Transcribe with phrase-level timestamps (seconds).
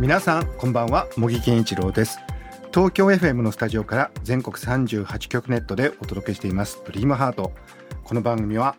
[0.00, 2.20] 皆さんこんばんは茂木健一郎です。
[2.72, 6.80] 東京 FM のスタジオから全国38局ネットでお届けしています。
[6.86, 7.52] ドリームハート。
[8.02, 8.76] この番組は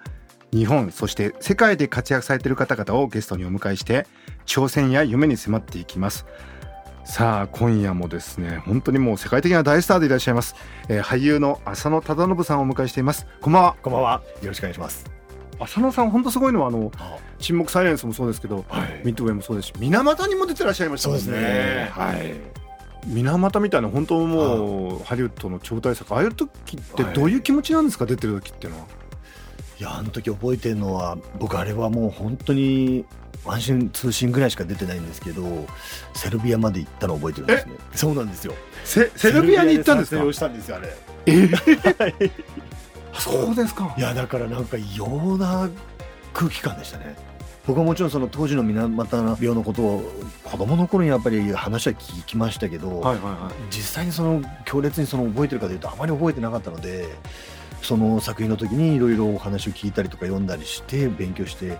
[0.52, 4.08] 日本そして世界で活躍されている方々をゲストにお迎えして
[4.48, 6.26] 挑戦や夢に迫っていきます。
[7.05, 10.55] さあ今夜もですね本当にもう世界的な大スターでいらっしゃいます、
[10.90, 13.27] えー俳優の浅野忠信さんをお迎えしています。
[13.41, 13.76] こんばんは。
[13.84, 14.24] こんばんは。
[14.41, 15.21] よろしくお願いします。
[15.62, 16.92] 浅野さん本当すごいのはあの
[17.40, 22.34] 沈黙サイレンスもそうですけど、はいミッドウェイもそうですし水俣にも出てらっしゃいましたもんねはい。
[23.08, 28.85] 水俣みたいな本当もうハリウッドの超大作ああいう時ってどういう気持ちなんですか、出てる時っていうのは。
[29.80, 33.05] いや、あの時覚えてるのは、僕あれはもう本当に。
[33.44, 35.66] ワンシーン、ツーシーンぐらいしか出てないんですけど。
[36.13, 37.74] セルビアまで行ったのを覚えてるんですね。
[37.96, 38.54] そうなんですよ。
[38.84, 40.32] セセルビアに行ったんですか？
[40.32, 40.96] したんですよ、あれ。
[41.26, 41.32] え？
[41.34, 42.32] ー
[43.13, 43.93] そうですか。
[43.98, 45.70] いや、だからなんか異様な
[46.34, 47.15] 空気感でしたね。
[47.67, 50.12] 僕はもちろんその当時の水俣病のことを
[50.43, 53.54] 子供の頃にやっぱり話は聞きましたけど、はいはいはい。
[53.70, 57.07] 実際にその強烈にその覚えてるかというとあまり覚えてなかったので
[57.84, 61.77] その作品の時にいろいろお話を聞いたりとか読んだりして勉強して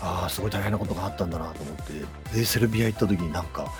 [0.00, 2.38] ああすごい大変なことがあったんだなと思って。
[2.38, 3.70] でセルビア行った時になんか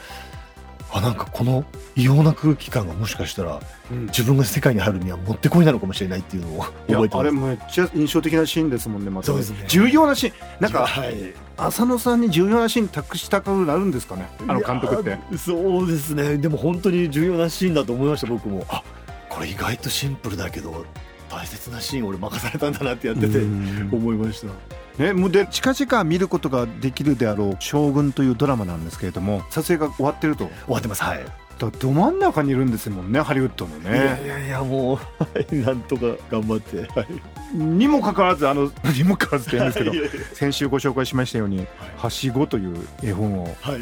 [0.94, 1.64] あなんかこの
[1.96, 4.06] 異様な空気感がもしかしたらうん。
[4.06, 7.16] 自分が世界に入るにはもってこいなのかもしれないっていうのを覚えてます。
[7.18, 9.28] あれめっちゃ印象的なシーンですもんねまた。
[9.28, 9.64] そうですね。
[9.68, 15.18] 重要なシーンなんかはい、浅野さんに重要なシーン託したくなるんですかねあの監督って。
[15.38, 16.36] そうですね。
[16.36, 18.64] でも本当に重要なシーンだと思いました僕も。
[18.68, 18.82] あ
[19.28, 20.84] これ意外とシンプルだけど
[21.30, 23.88] 大切なシーン俺任されたんだなってやっててうん。
[23.90, 24.48] 思いました
[24.98, 30.50] ね、もうで近々見ることができるであろう「将軍」というドラマなんですけれども撮影が終わってると。
[30.66, 31.24] 終わってますはい、
[31.58, 37.06] だど真ん中にいるんですもんねハリウッドのいやねいやいやもう はいなんとか頑張ってはい。
[37.54, 41.66] にもかかわらずあの にもかかわらずって言うんですけど先週ご紹介しましたように
[41.96, 43.80] 「はしご」という絵本をはい。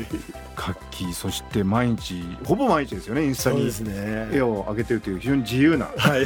[0.58, 4.28] 書きそして毎日ほぼ毎日ですよねインスタにそうですね。
[4.32, 5.88] 絵を上げてるという非常に自由な。
[5.96, 6.24] はい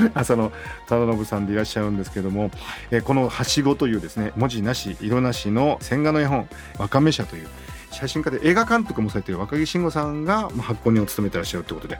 [0.14, 0.52] 浅野
[0.88, 2.50] 忠信さんでいらっしゃるんですけども、
[2.90, 6.48] えーこの「はしご」というですね文字なし色なしの線画の絵本
[6.78, 7.48] 「わかめ社」という
[7.90, 11.98] 写真家で映画監督もされている若木慎吾さんがまあ発行人を務めてらっしゃるということで、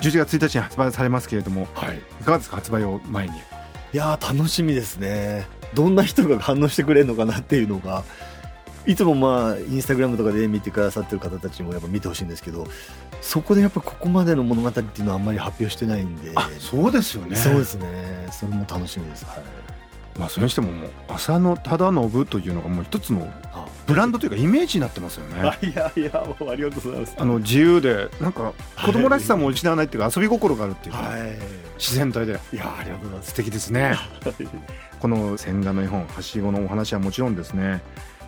[0.00, 1.98] 11月1日に発売されますけれどもはい。
[2.20, 3.34] いかがですか発売を前に。
[3.34, 5.46] いやー楽しみですね。
[5.74, 8.04] どんな人が反応してくれるのかなっていうのが
[8.86, 12.66] いつもまあインスタグラムとかで見てくださってる方たちにもやっぱ見てほしいんですけど
[13.20, 16.32] そこでやっぱここまでの物語っていうのはあんまり発表してないんで。
[16.34, 17.36] あそうですよね。
[17.36, 18.28] そうですね。
[18.30, 19.24] それも楽しみです。
[19.24, 19.42] はい。
[20.18, 23.66] まあ、それにしてももう浅野忠信というのがもう一つのあ。
[23.86, 25.58] ブランドというかイメージになってますよね。
[25.62, 27.14] いやいやもうありがとうございます。
[27.18, 28.52] あの自由でなんか
[28.84, 31.38] 子供らしさも失わないっていうか遊び心があるっていうか、はい。
[31.78, 32.38] 自然体で。
[32.52, 33.30] いやありがとうございます。
[33.30, 33.96] 素敵ですね。
[35.00, 37.82] この線画の絵本はしごのお話はもちろんですね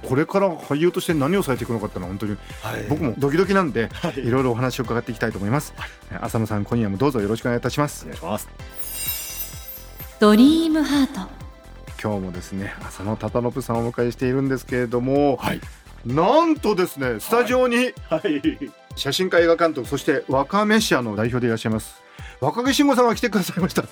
[0.07, 2.85] これから俳優として何をされていくのかっていうのは本当にはい。
[2.89, 4.21] 僕もドキドキなんではい。
[4.21, 5.75] いろいろお話を伺っていきたいと思います。
[6.21, 8.05] 浅野さん今夜もどうぞよろしくお願いいたします。
[8.05, 8.07] お。
[8.07, 8.49] 願いします。
[10.19, 11.29] ドリームハート。
[12.03, 15.61] 今日もですね浅野忠信さんをお迎えしているんですけれども、はい。
[16.05, 18.43] なんとですねスタジオにはい。
[18.95, 22.03] 写真家映画監督そして若め社の代表でいらっしゃいます
[22.41, 23.83] 若木慎吾さんが来てくださいました。
[23.83, 23.89] よ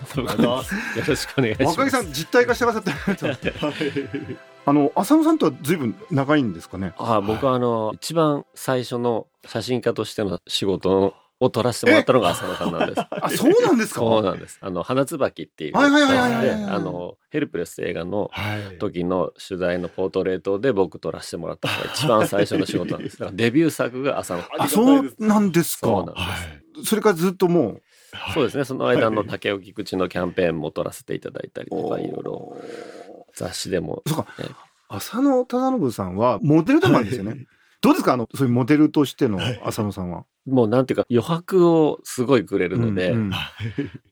[1.06, 1.78] ろしくお願いします。
[1.78, 3.54] 若木さん実体化してくださって
[4.66, 6.94] あの浅野さんとは随分長いんですかね？
[6.98, 13.00] あ僕はあの、一番最初の写真家としての仕事を撮らせてもらったのが浅野さんなんです。
[13.10, 14.00] あそうなんですか？
[14.00, 14.58] そうなんです。
[14.62, 15.76] あの、花椿っていう。
[15.76, 23.19] はいはいはいはいはいであの、ヘルプレス映画のはい時の取材のポートレートで僕撮らせてもらったのが一番最初の仕事なんです。
[23.34, 24.43] デビュー作が浅野。
[24.58, 25.88] あそうなんですか？
[25.88, 26.20] そうなんです。
[26.20, 27.78] はいそれからずっとも
[28.34, 28.64] そうですね。
[28.64, 32.56] その間の竹尾菊池のキャンペーンも撮らせていただいたりうとか、いろいろ
[33.34, 34.02] 雑誌でも。
[34.06, 34.26] そうか。
[34.38, 34.48] ね
[34.88, 37.46] 浅野忠信さんはモデルでもあるんですよね、
[37.81, 38.12] どうですか？
[38.12, 39.60] あのそういうモデルとしてのはい。
[39.64, 43.31] 浅野さんは、もうなんていうか余白をすごいくれるので、うんうん。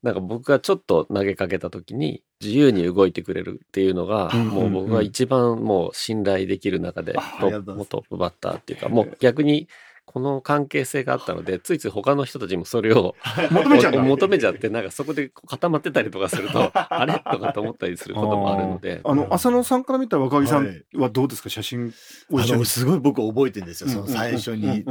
[0.02, 9.68] なんか僕がちょっと投げかけた時に自由に動いてくれるっていうのが、うんもう僕が一番もう信頼できる中でトップバッターっていうかもう逆に
[10.04, 13.14] この関係性があったのでついつい他の人たちもそれを
[13.50, 17.14] 求めちゃう求めちゃってなんかそこで固まってたりとかすると あれ？
[17.14, 19.00] とかと思ったりすることもあるので。
[19.04, 21.48] あの浅野さんから見たら若木さんはどうですか？
[21.48, 21.94] 写真
[22.30, 24.84] をあのすごい僕覚えてるんですよ、その最初に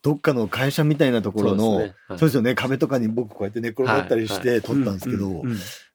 [0.00, 1.94] どっかの会社みたいなところのそうですね。
[2.08, 2.18] はい。
[2.20, 2.54] そうですよね。
[2.54, 4.40] 壁とかに僕こうやって寝転がったりしはい。
[4.42, 5.42] て撮ったんですけど、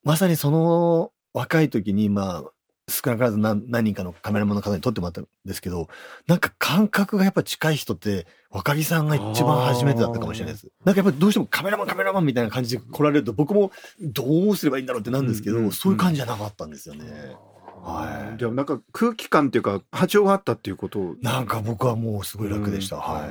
[0.03, 2.51] まさにその若い時にまあ
[2.89, 5.89] 少なからず何何人かのカメラマンの方に撮ってもらったんですけど
[6.25, 10.67] なんか感覚がやっぱ近い人って若木さんが一番初めてだったかもしれないです。
[10.85, 15.65] なんかやっぱりどうしてもカメラマンカメラマンみたいな感じで来られると僕もどうすればいいんだろうってなんですけど、うん。
[15.65, 17.35] うんそういう感じじゃなかったんですよね、
[17.83, 20.99] はいじゃあなんか空気感っていうか波長があったっていうこと。
[20.99, 23.01] をなんか僕はもうすごい楽でした、うん。
[23.01, 23.29] はい。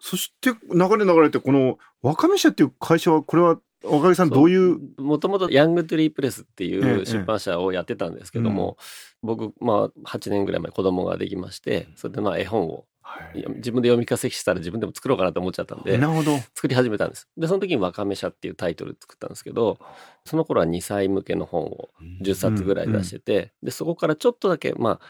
[0.00, 4.78] そして流れ流れてこの若宮社っていう会社はこれは若木さんどういう？
[4.98, 8.76] もともとヤングトゥリープレスっていええう出版社をやってたんですけども、
[9.22, 13.44] 僕まあ8年ぐらい前子供ができましてそれでまあ絵本をはい。
[13.56, 16.38] 自分で読み聞かせしたら自分でも作ろうかなと思っちゃったんでなるほど。
[16.54, 17.26] 作り始めたんです。
[17.38, 19.78] でその時に「わかめ社」っていうタイトル作ったんですけど
[20.26, 21.88] その頃は2歳向けの本を
[22.22, 25.00] 10冊ぐらい出してて、でそこからちょっとだけまあ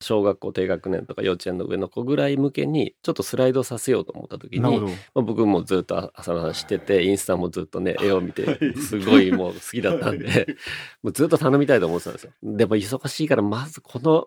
[0.00, 10.56] 小学校低学年とか幼稚園の上の子ぐらい向けにちょっとスライドさせようと思った時に、まあ、僕もずっと浅野さん知っててインスタもずっとね絵を見てすごいもう好きだったんで
[11.02, 12.32] もうずっと頼みたいと思ってたんですよ。
[12.42, 14.26] でも忙しいからまずこの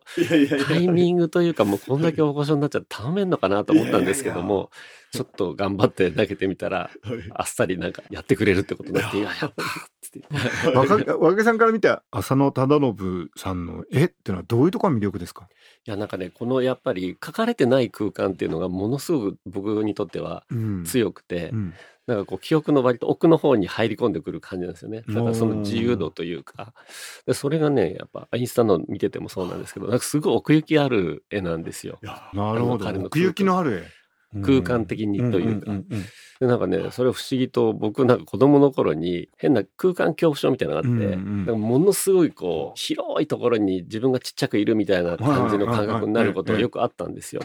[0.67, 4.71] タイミングというかもうこんだけ大御所になっちゃって頼めんのかなと思ったんですけども
[5.13, 6.89] ちょっと頑張って投げてみたら
[7.31, 9.53] あっさりなんかやってくれるってことになって「いややった!」っ
[10.01, 10.21] つって。
[10.75, 15.47] 若若木さんから見て浅野忠信さんの絵っていうのはどういうところが魅力ですか、
[15.85, 20.83] いやなんかねこのやっぱり書かれてない空間っていうのがものすごく僕にとってはうん。
[20.83, 21.73] 強くて、うん。
[22.07, 25.03] なんかこう記憶の割と奥の方に入り込んでくる感じなんですよね。
[25.07, 26.73] だからその自由度というか。
[27.27, 31.99] でそれがねやっぱインスタの見ててもそうなんですけどなんかすごい奥行きある絵なんですよ。
[32.01, 32.89] なるほど。
[33.05, 33.98] 奥行きのある絵
[34.43, 35.71] 空間的にというか。
[36.39, 47.41] でなんかねそれを不思議と僕なんか子供の頃に変な空間恐怖症みたいなのがあって、うんうんものすごいこう広いところに自分がちっちゃくいるみたいな感じの感覚になることがよくあったんですよ。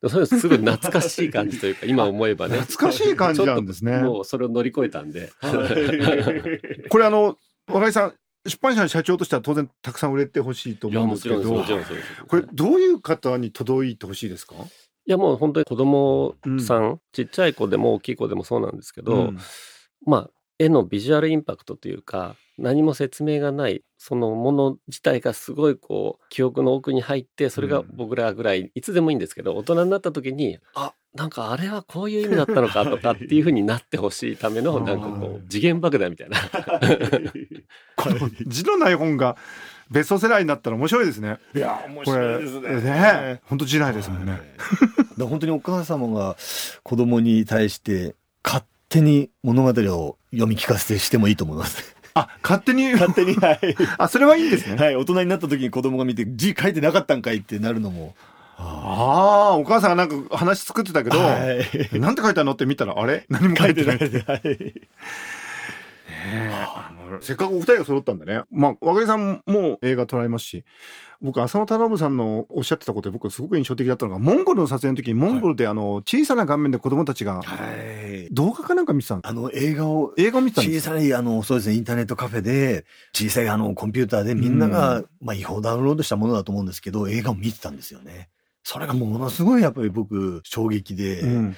[0.00, 2.58] でそれすごい懐かしい感じというか 今思えばね。
[2.58, 3.98] 懐かしい感じなんですね。
[3.98, 5.30] もうそれを乗り越えたんで。
[6.88, 7.36] これあの
[7.66, 8.14] 若木さん
[8.46, 11.64] 出版社の社長としては当然たくさん売れてほしいと思うんですけど。
[12.28, 14.54] これどういう方に届いてほしいですか？
[15.08, 19.38] いやもう本当に子供さん、ちっちゃい子でも大きい子でもそうなんですけど、うん。
[20.04, 36.36] まあ絵のビジュアルインパクトというか何も説明がないそのもの自体がすごいこう記憶の奥に入ってそれが僕らぐらいいつでもいいんですけど大人になった時にあなんかあれはこういう意味だったのかとか っていうふうになってほしいためのなんかこう次元爆弾みたいな。
[37.96, 39.36] この字のない本が
[39.90, 41.38] ベストセラーになったら面白いですね。
[41.54, 42.38] いや面これ
[42.80, 44.38] ね本当字ないですもんね。
[45.16, 46.36] で本当にお母様が
[46.82, 48.14] 子供に対して
[48.44, 49.72] 勝手に物語を
[50.30, 51.96] 読み聞かせてしてもいいと思います。
[52.14, 52.92] あ勝手に？
[52.92, 53.60] 勝手に、はい。
[53.96, 54.76] あそれはいいんですね。
[54.76, 58.14] はい、大人になった時に子供が見て字書いてなかったんかいってなるのも。
[58.56, 61.36] ああお母さんがなんか話作ってたけど、は
[61.92, 62.00] い。
[62.00, 62.52] なんて書いてあるの？
[62.54, 63.24] って見たらあれ？
[63.28, 63.98] 何も書いてない。
[63.98, 64.74] はい。
[67.20, 68.42] せっかくお二人が揃ったんだね。
[68.50, 70.64] まあ若木さんも映画撮られますし。
[71.20, 78.32] 僕浅野忠信さんのおっしゃってたことで僕すごく印象的だったのがモンゴルの撮影の時にモンゴルであの小さな顔面で子供たちがはい。
[78.32, 79.22] 動画かなんか見てたの？
[79.24, 88.28] あの映画を映画を見てたんです小さい、あの、そうですね、インターネットカフェで、小さいあの、コンピューターでみんなが、まあ、違法ダウンロードしたものだと思うんですけど、映画を見てたんですよね。
[88.62, 91.56] それがものすごいやっぱり僕、衝撃で、うん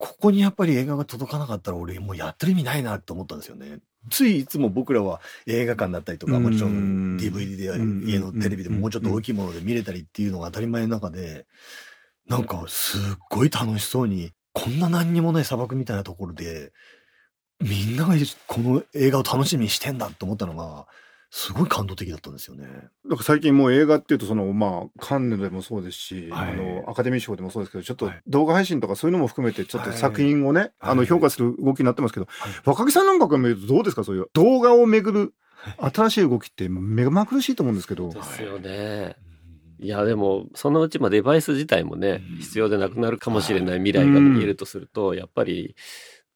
[0.00, 3.80] ここにやっぱり映画が届かなかったら俺もうやってる意味ないなって思ったんですよね。
[4.08, 6.42] ついいつも僕らは映画館だったりとか、うん。
[6.42, 8.08] もちろん DVD でうん。
[8.08, 11.44] 家のテレビでももうちょっと大きいもので見れたりっていうのが当たり前の中で、
[12.26, 16.72] なんかすっごい楽しそうに、こんな何にもない砂漠みたいなところで、
[17.60, 18.14] みんなが
[18.46, 20.86] この映画を楽しみにしてんだと思ったのが、
[21.32, 22.66] すごい感動的だったんですよね。
[23.04, 26.52] なんか最近もう映画っていうとそのまあカンヌでもそうですし、はい。
[26.52, 28.20] あのアカデミー賞でもそうですけどちょっとはい。
[28.26, 29.98] 動画配信とかそういうのも含めてちょっとはい。
[29.98, 31.06] 作品をね、あのはい。
[31.06, 32.52] 評価する動きになってますけど、はい。
[32.64, 34.02] 若木さんなんかから見るとどうですか？
[34.02, 35.34] そういう動画をめぐる
[35.78, 38.08] 新しい動きって目まぐるしいと思うんですけど。
[38.08, 39.14] ですよね。
[39.78, 39.86] い。
[39.86, 42.38] やでもそのうちまあデバイス自体もねうん。
[42.38, 43.78] 必要でなくなるかもしれない。
[43.78, 45.76] 未来が見えるとするとやっぱり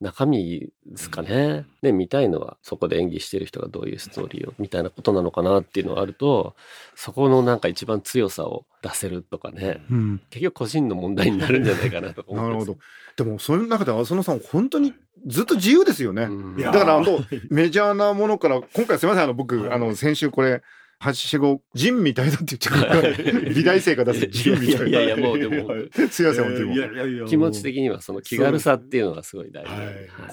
[0.05, 1.65] 中身ですかね。
[1.81, 6.55] ね見たいのはそこで演技してる人がどういうストーリーをみたいなことなのかなっていうのがあると
[6.95, 12.77] そこのなんか一番強さを出せるとかねうん結局個人の問題になるんじゃないかなと思なるほど。
[13.17, 14.93] でもそういう中で浅野さん本当に
[15.25, 16.23] ずっと自由ですよね。
[16.23, 17.19] うんだからあの
[17.49, 20.61] メジャーなものから今回すみませんあの僕、はいあの先週これ
[20.99, 24.87] はしご人みたいだって言っちゃう美大生が出す人みたいな。
[24.87, 25.69] いやいやもうでも。
[26.09, 26.77] すいません本当にもう。
[26.77, 29.69] いやいやいや気持ち的にはその気軽さっていうのがすごい大事。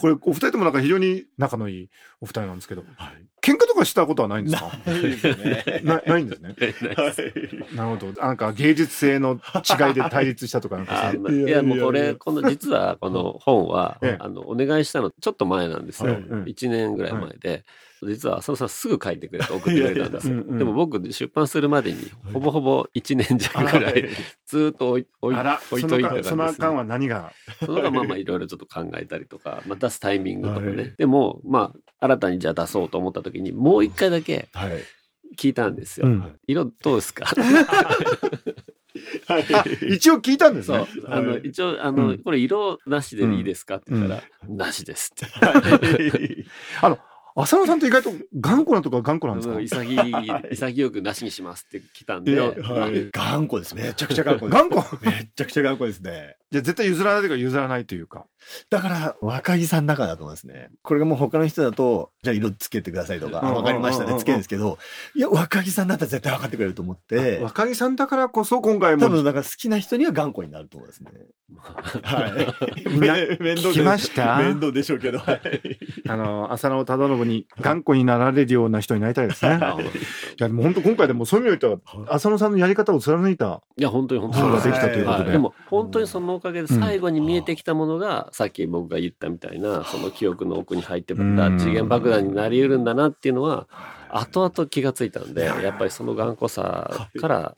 [0.00, 1.90] これお二人ともなんか非常に仲のいい
[2.20, 2.84] お二人なんですけど。
[2.96, 4.70] はい喧嘩とかしたことはないんですか？
[4.86, 5.80] ないですよね。
[5.82, 6.54] なないんですね。
[6.96, 7.76] はい。
[7.76, 8.22] なるほど。
[8.22, 9.40] なんか芸術性の
[9.78, 14.16] 違いで対立したとかなんかあそうまいやもうこれこの実はこの本はええ。
[14.20, 16.22] あのお願いしたのちょっと前なんですよ、はい。
[16.22, 16.44] うん。
[16.44, 17.64] 1年ぐらい前で、
[18.04, 20.34] 実は浅野さんすぐ書いてくれて送ってくれたんですよ。
[20.34, 20.58] いやいやうんうん。
[20.58, 21.98] でも僕出版するまでに
[22.32, 24.08] ほぼほぼ1年弱ぐらい
[24.46, 27.32] ずーっと置い置い置いそといたんですの間その間ねは何が？
[27.64, 30.94] その間まあまあいろいろちょっと考えたりとか、まあ、出すタイミングとかね、はい。
[30.96, 34.72] でもまあ新たにじゃあ出そうと思った時にもう一回だけはい。
[35.38, 36.38] 聞いたんですよ、うん。
[36.46, 37.24] 色どうですか？
[39.28, 39.38] あ
[39.88, 40.86] 一応聞いたんですね。
[41.06, 41.40] あのはい。
[41.44, 42.18] 一応あの、うん。
[42.18, 43.76] これ色なしでいいですか？
[43.76, 45.34] って言ったら、なしですって。
[46.82, 46.98] あの
[47.34, 49.54] 浅野さんって意外と頑固なとこは頑固なんですか？
[49.56, 53.10] うん潔い潔くなしにしますって来たんで、いやはい。
[53.10, 53.74] 頑固です。
[53.74, 54.58] めちゃくちゃ頑固です。
[54.58, 54.98] 頑固？
[55.02, 56.36] めちゃくちゃ頑固ですね。
[56.50, 57.36] じゃあ絶対譲らないというか。
[57.36, 58.26] 譲らないというか。
[58.68, 60.68] だから若木さんだからだと思いますね。
[60.82, 63.46] これがもう他の人だとじゃあ色つけてくださいとかうん。
[63.46, 64.78] うんうんうんわかりましたねつけるんですけど
[65.14, 67.38] いや若木さんだったら絶対分かってくれると思って。
[67.42, 71.10] 若木さんだからこそ今回も多分なんか好きな人には頑固になると思いますね。
[72.02, 73.38] はい。
[73.40, 75.40] 面倒でしょうけどはい。
[76.08, 79.58] あの浅野忠信に頑固になられるような人になりたいですね。
[79.62, 79.84] あい。
[80.38, 84.42] やでも本当今回でもそういう意味で言ったら浅野さんのやり方を貫いたいや本当に本当に。
[84.42, 85.24] 本ができたということで。
[85.24, 85.32] はい。
[85.32, 91.58] でも本当にそのおかげで最後に見えてきたものが、さっき僕が言ったみたいなその記憶の奥に入ってたうん。
[91.58, 93.68] 次元爆弾になり得るんだなっていうのは
[94.10, 97.56] 後々気がついたんでやっぱりその頑固さから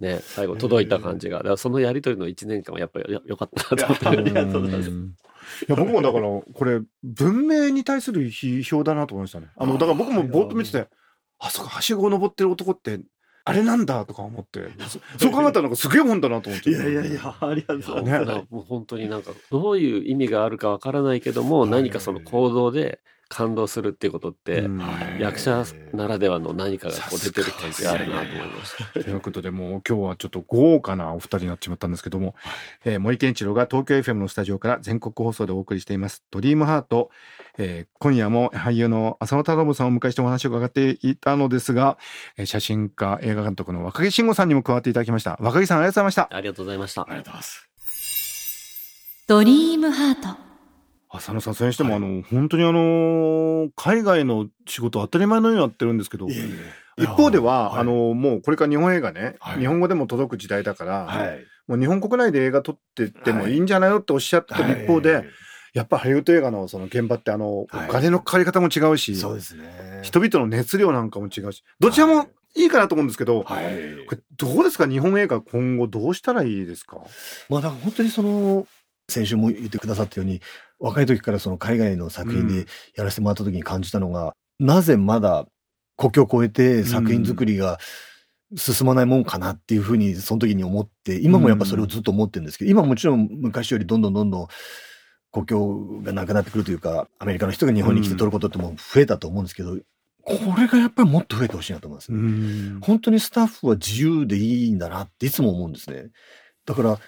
[0.00, 1.56] ね最後届いた感じが。
[1.56, 4.08] そのやり取りの1年間はやっぱりよよかったなと思って。
[4.08, 4.90] ありがとうございます
[5.68, 9.48] や僕もだからこれ文明に対する批評だなと思いましたね。
[9.56, 10.88] あのだから僕もぼーっと見てて
[11.38, 13.00] あそうかはしごを登ってる男って
[13.44, 16.70] あれなんだとか思ってそ そう考えたらすげえ本だなと思って。
[16.70, 24.80] いやいやいやありがとうございねますだからもう本当になんかどういう意味があるかわからないけども、何かその行動で感動するっていうことって、うん。
[25.18, 29.00] 役者ならではの何かがこう出てる感じがあるなと思いました。
[29.04, 32.34] ということでもう今日はちょっと豪華なお二人になっちまったんですけども、
[32.84, 37.10] えー森健一郎が東京 FM のスタジオから全国放送でお送りしています「ドリームハート、
[37.58, 41.98] えー今夜も俳優の浅野忠信さんをお迎えしてお話を伺っていたのですが、
[42.36, 45.36] えー写真家映画監督の若木慎吾さんにも加わっていただきました。
[45.40, 46.28] 若木さんありがとうございました。
[46.30, 47.02] ありがとうございました。
[47.02, 47.68] ありがとうございます
[49.28, 50.47] ドリームハート
[51.10, 56.38] 浅野さんそれにしても、あの本当にあの海外の仕事当たり前のようにやってるんですけどいえい
[56.98, 57.02] え。
[57.02, 57.80] 一方では、はい。
[57.80, 59.58] あのもうこれから日本映画ね、はい。
[59.60, 61.44] 日本語でも届く時代だから、はい。
[61.66, 63.56] もう日本国内で映画撮ってってもい。
[63.56, 65.24] いんじゃないのっておっしゃってる一方で、はい
[65.74, 70.00] やっぱハリウッド映画のその現場ってあの、はいお金のかかり方も違うし、そうですね。
[70.02, 74.06] 人々の熱量なんかも違うし、どちらもいいかなと思うんですけど、はい。
[74.06, 74.88] これどうですか？
[74.88, 76.96] 日本映画今後どうしたらいいですか？
[77.50, 78.66] まあだから本当にその
[79.10, 80.40] 先週も言ってくださったように
[80.78, 85.46] 若い時からその海外の作品うんでやらせてもらった時に感じたのが、なぜまだ
[85.96, 87.78] 国境を越えて作品作りが
[88.56, 94.48] 進まないもんかなっていうふうにその時に思って今もやっぱそれをずっと思ってるんですけど今もちろん昔よりどんどんどんどん
[95.32, 99.76] 国境がなくなってくるというかアメリカの人が日本に来て撮ることってもう増えたと思うんですけど、
[100.22, 102.18] これがやっぱりもっと増えてほしいなと思いますね。
[102.18, 106.10] ん本当にスタッフは自由でいいんだなっていつも思うんですね。
[106.64, 106.98] だから、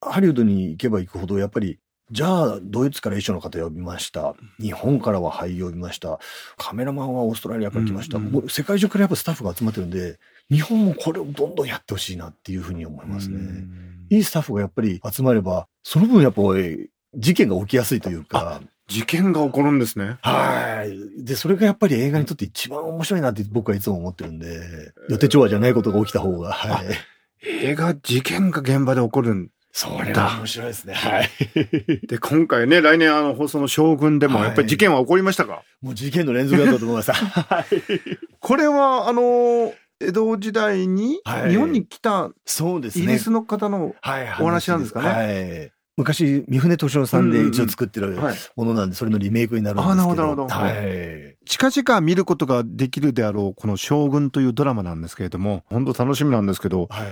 [0.00, 1.78] ハリウッドに行けば行くほど、やっぱり、
[2.10, 4.34] じゃあ、ドイツから衣装の方呼びました。
[4.58, 6.18] 日本からは俳優呼びました。
[6.56, 8.18] カメラマンはオーストラリアから来ました。
[8.18, 10.18] うんうんもう世界中からやっぱスタッフが集まってるんで、
[10.50, 13.38] 日本もこれをどんどんやってほしいなっていうふうに思いますね。
[14.10, 20.18] いいスタッフがやっぱり集まれば、その分やっぱり事件が起きやすいというか、事件が起こるんですね。
[20.22, 21.24] はい。
[21.24, 24.60] で、それがやっぱり映画にとって一番面白いなって僕はいつも思ってるんで、
[25.08, 26.86] 予定調和じゃないことが起きた方が、はい。
[27.42, 30.94] 映画事件が現場で起こるんそれが面白いですね。
[30.94, 31.28] はい。
[32.06, 37.12] で今回ね来年あの放送の将軍でもはいやっぱり事件は起こりましたか、もう事件の連続だったと思います。
[37.12, 37.64] はい。
[38.40, 43.04] これはあの江戸時代にはい日本に来たそうですね。
[43.04, 45.08] イギリスの方の、はい、お話なんですかね？
[45.08, 45.24] は
[45.66, 45.72] い。
[45.96, 49.92] 昔、三船敏夫さんで一応作ってるはい、ものなんで、それのリメイクになるんですけど。
[49.92, 51.36] あなるほどなるほどはい。
[51.44, 57.06] 近々見ることができるであろうこの将軍というドラマなんですけれども本当楽しみなんですけどはい。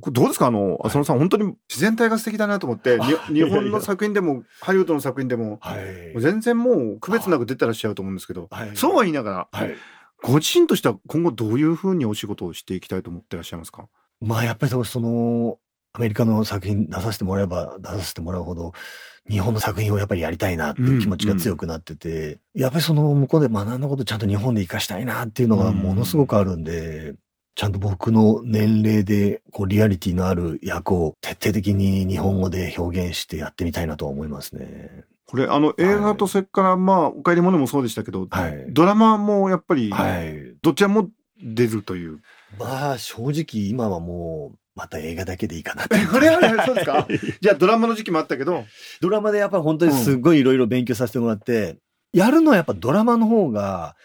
[0.00, 0.46] これどうですか？
[0.46, 1.54] あの浅野さん本当に。
[1.68, 2.98] 自然体が素敵だなと思って
[3.32, 6.20] 日本の作品でもハリウッドの作品でもはい。
[6.20, 8.76] 全然もう区別なく出てらっしゃると思うんですけどはい。
[8.76, 9.74] そうは言いながらはい。
[10.22, 13.88] ご自身としては今後どういうふうにお仕事をしていきたいと思ってらっしゃいますか？
[14.20, 15.58] まあ、やっぱりその、
[15.94, 18.72] アメリカの作品出させてもらえば出させてもらうほど、
[19.30, 27.14] 日本の作品をやっぱりやりたいなっていう気持ちが強くなってて、やっぱりその向こうで学んだことちゃんと日本で活かしたいなっていうのがものすごくあるんで、
[27.60, 35.04] ちゃんと僕の年齢でこうリアリティのある役を徹底的に日本語で表現してやってみたいなと思いますね。
[35.26, 38.64] これ、あの、映画とそれから、まあ、お帰り物もそうでしたけど、はい。
[38.70, 40.54] ドラマもやっぱり、はい。
[40.62, 42.22] どちらも出るという。
[42.58, 47.06] まあ正直今はもうまた映画だけでいいかなってえ、これはね、そうですか？
[47.42, 48.64] じゃあドラマの時期もあったけど、
[49.02, 51.76] ドラマでやっぱり本当にすごいいろいろ勉強させてもらって、
[52.14, 53.96] やるのはやっぱドラマの方が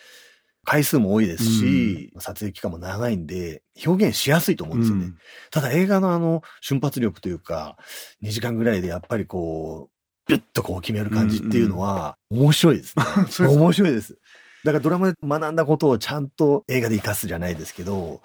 [0.65, 5.13] 回数も多いですし、撮影期間も長いんで、表現しやすいと思うんですよね。
[5.51, 7.77] ただ映画のあの瞬発力というか、
[8.23, 9.95] 2時間ぐらいでやっぱりこう、
[10.27, 13.05] ビュッとこう決める感じっていうのは面白いですね。
[13.15, 14.17] そうですか面白いです。
[14.63, 18.21] だからドラマで学んだことをちゃんと映画で活かすじゃないですけど、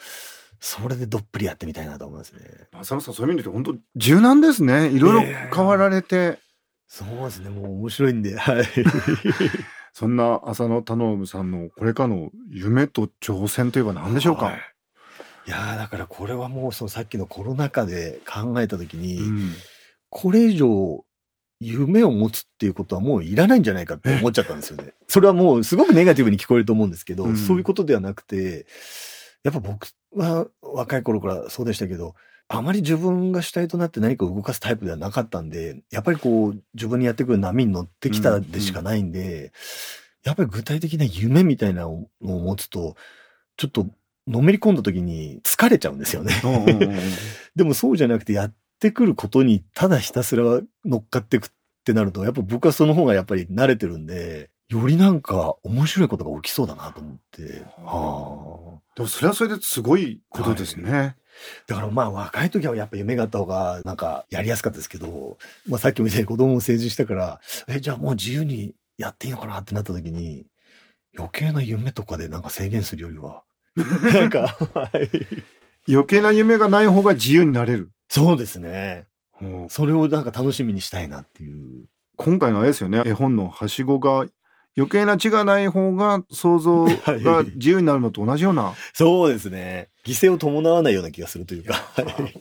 [0.58, 2.40] それでどっぷりやってみたいなと思いますね。
[2.72, 4.88] 浅野さん、そういう意味で本当柔軟ですね。
[4.88, 6.38] いろいろ変わられて、
[6.86, 8.64] そうですね、もう面白いんで、はい。
[10.00, 14.54] そんな浅野忠信さんのこれからの夢と挑戦といえば何でしょうか、はい。
[15.46, 19.52] いやーだからこれはもうそのさっきのコロナ禍で考えたときに、うん。
[20.08, 21.04] これ以上
[21.60, 24.94] 夢を持つっていうことはもういらないんじゃないかって思っちゃったんですよね。
[25.06, 27.36] それはもうすごくネガティブに聞こえると思うんですけど、うん。
[27.36, 28.64] そういうことではなくて、
[29.44, 32.14] やっぱ僕は若い頃からそうでしたけど、
[32.52, 39.52] あまり自分が主体となって何かを動かすタイプではなかったんで、やっぱりこう自分にやってくる波に乗ってきたでしかないんで、
[40.24, 42.96] やっぱり具体的な夢みたいなのを持つと、
[43.56, 43.86] ちょっと
[44.26, 46.40] のめり込んだ時に疲れちゃうんですよね。
[46.42, 47.00] うんうんうんうん
[47.54, 51.50] でもそうじゃなくてやってくることにただひたすら乗っかっていくっ
[51.84, 57.64] てなると、やっぱ僕はその方がやっぱり慣れてるんで、よりなんか面白いことが起きそうだなと思って。
[57.84, 61.14] はあでもそれはそれですごいことですね。
[61.66, 70.46] だからまあ若い時はやっぱ夢があった方がなんかやりやすかったですけど、まあさっきみたいに子供も成人したから、え、じゃあもう自由にやっていいのかなってなった時に、
[71.16, 73.42] 余計な夢とかでなんか制限するよりは、
[73.76, 75.10] なんか、はい。
[75.88, 77.90] 余計な夢がない方が自由になれる。
[78.08, 79.06] そうですね。
[79.40, 81.86] うんそれをなんか楽しみにしたいなっていう。
[82.16, 84.26] 今回のあれですよね、絵本のはしごが
[84.76, 88.74] 余計な字がない方が想像が 自由になるのと同じような。
[88.92, 89.89] そうですね。
[90.04, 91.74] 犠牲を伴わないような気がするというか。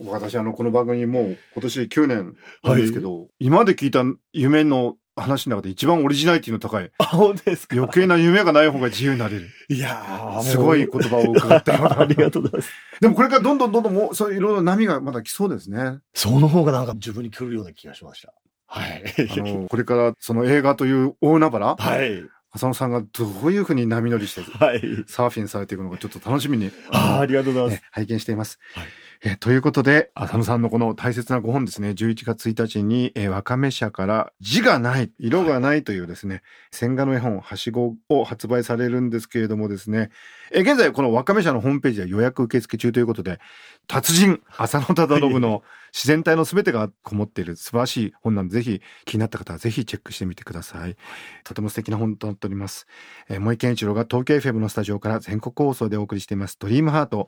[0.05, 9.49] 私あのこの番組もう今年9年なんですけど、今まで聞いた夢の話の中で一番オリジナリティの高い あ、本当ですか余計な夢がない方が自由になれる。
[9.69, 12.71] いやーすごい言葉を伺ったようなありがとうございます。
[13.01, 15.99] でもこれからどんどんどんどんもうそういういろいろな波がまだ来そうですね。
[16.13, 18.33] その方がなんか自分に来るような気がしました。
[18.67, 19.03] はい。
[19.17, 22.23] あのこれからその映画という大海原、はい。
[22.51, 24.81] 浅野さんがどういうふうに波乗りしてはい。
[25.07, 27.73] サーフィンされていくのかちょっと楽しみにあーありがとうございます。
[27.75, 28.59] ね拝見しています。
[28.73, 28.87] はい
[29.21, 40.09] えーということで、浅野さんのこの大切なご本ですね、11月1日に、えー、わかめ社から字がない、色がないというですね、線画の絵本、はしごを発売されるんですけれどもですね、
[40.53, 43.39] えー現在このわかめ社のホームページで予約受付中ということで、
[43.87, 50.95] 達人、浅野忠信の 自然体のすべてがこもっている素晴らしい本なので、ぜひ気になった方はぜひチェックしてみてください。
[51.43, 52.87] とても素敵な本となっております。
[53.27, 57.27] えー、森健一郎が東京 FM のスタジオから全国放送でお送りしています、ドリームハート。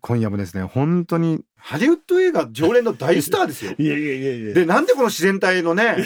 [0.00, 3.72] 今夜もですね、本当にハリウッド映画常連の大スターですよ。
[3.76, 4.54] いやいやいやいや。
[4.54, 5.96] で、なんでこの自然体のね、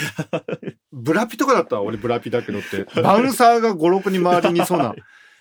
[0.92, 1.76] ブラピとかだった？
[1.76, 4.94] ら俺ブラピだけどって、バウンサーが5、6人周りにいそうな、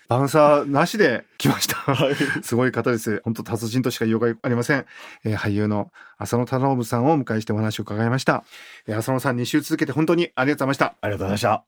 [0.08, 1.74] バウンサーなしで来ました。
[1.76, 2.14] はい。
[2.42, 3.22] すごい方です。
[3.24, 4.84] 本当達人としか言いようがありません。
[5.24, 8.44] えー俳優の浅野忠信さんをお迎えしてお話を伺いました。
[8.86, 10.94] えー浅野さん2週続けて本当にありがとうございました。
[11.00, 11.64] ありがとうございました。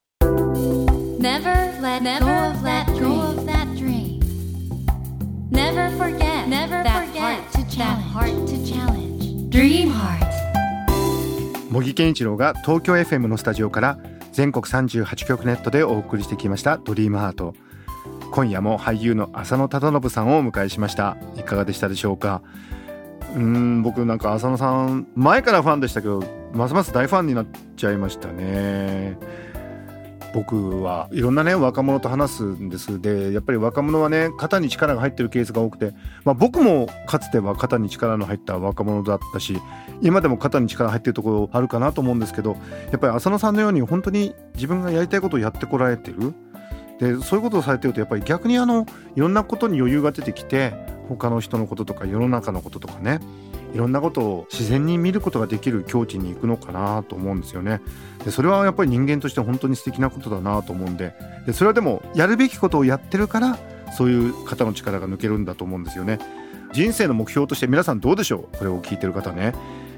[6.48, 7.40] Never that forget
[7.78, 9.50] that heart to challenge.
[9.50, 10.26] Dream heart.
[11.70, 13.98] 茂木健一郎が東京 FM のスタジオから
[14.32, 17.54] 全国38局ネットでお送りしてきました「ドリームハート。
[18.32, 21.16] 今夜も俳優の浅野忠信さんをお迎えしました。
[21.37, 22.42] いかがでしたでしょうか？
[23.35, 29.18] うーん僕なんか浅野さん前からファンでしたけどますます大ファンになっちゃいましたね
[30.34, 33.00] 僕はいろんなね若者と話すんです。
[33.00, 35.92] でやっぱり若者はね肩に力が入ってるケースが多くて、
[36.24, 39.58] まあ、僕もかつては肩に力の入った若者だったし
[40.02, 42.56] 今でも肩に力入ってるところあるかなと思うんですけど
[42.90, 46.34] やっぱり浅野さんのように本当に自分がやりたいことをやってこられてる。
[46.98, 48.86] でそういうことをされてるとやっぱり逆にあの
[49.16, 50.72] いろんなことに余裕が出てきて
[51.08, 53.20] 他の人のこととか世の中のこととかね
[53.76, 57.82] いろんなことを自然に見ることができる境地に行くのかなと思うんですよね。
[58.24, 61.12] でそれはやっぱり人間として本当に素敵なことだなと思うんで
[61.44, 63.58] でそれはでもやるべきことをやってるから
[63.94, 66.18] そういう肩の力が抜けるんだと思うんですよね。
[66.72, 68.56] 人生の目標として皆さんどうでしょう？
[68.56, 69.52] これを聞いてる方ね。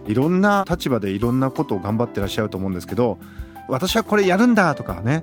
[0.09, 3.19] いろんな立場でいろんなことを頑張ってらっしゃると思うんですけど
[3.69, 5.23] 私はこれやるんだとかね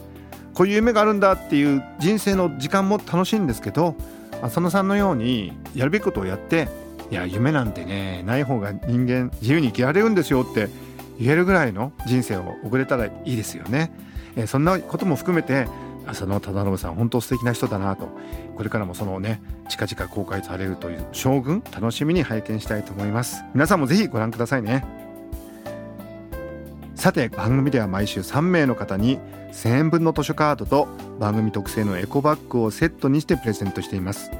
[0.53, 3.95] こういう夢があるんだっていう人生の時間も楽しいんですけど
[4.41, 6.69] 浅野さんのようにやるべきことをやって
[7.11, 10.69] いや夢なんてねない方が人間自由に生きられるんですよって
[11.19, 13.91] 言えるぐらいの人生を送れたらいいですよね。
[14.35, 15.67] えそんなことも含めて
[16.07, 18.09] 浅野忠信さん本当素敵な人だなと。
[18.55, 23.43] これからもそのね近々公開されるという将軍楽しみに拝見したいと思います。
[23.53, 24.85] 皆さんもぜひご覧くださいね。
[26.95, 29.19] さて番組では毎週3名の方に
[29.51, 30.87] 1000円分の図書カードと
[31.19, 34.31] 番組特製のエコバッグをセットにしてプレゼントしています。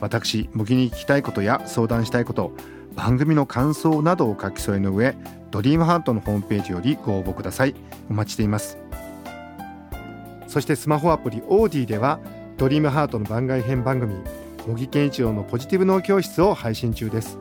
[0.00, 2.52] 私模擬に聞きたいことや相談したいこと
[2.94, 5.16] 番組の感想などを書き添えの上
[5.50, 7.74] ドリームハートのホームページよりご応募ください。
[8.10, 8.78] お待ちしています。
[10.46, 12.20] そしてスマホアプリオーディでは
[12.56, 14.14] ドリームハートの番外編番組
[14.66, 17.38] 茂木健一郎のポジティブ脳教室を配信中です。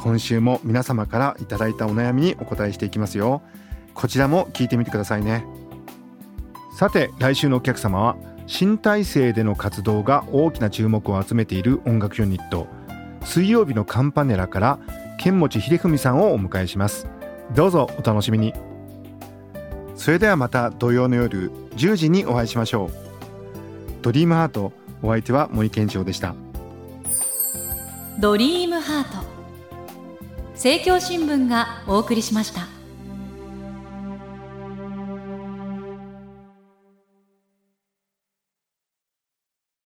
[0.00, 3.42] 今週も皆様からいただいたお悩みにお答えしていきますよ。
[3.94, 5.44] こちらも聞いてみてくださいね。
[6.76, 12.66] さて来週のお客様は新体制での活動が大きな注目を集めている音楽ユニット。
[13.24, 14.78] 水曜日のカンパネラから
[15.18, 17.06] 剣持秀文さんをお迎えします。
[17.54, 18.52] どうぞお楽しみに。
[19.96, 22.90] それではまた土曜の夜10時にお会いしましょう。
[24.02, 26.34] ドリームハートお相手は森健一郎でした。
[28.20, 29.24] ドリームハート。
[30.52, 32.73] 政教新聞がお送りしました。